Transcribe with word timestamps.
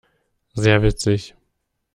Sehr 0.55 0.81
witzig! 0.81 1.35